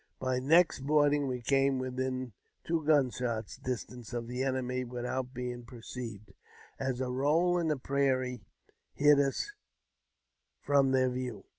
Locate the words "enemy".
4.43-4.83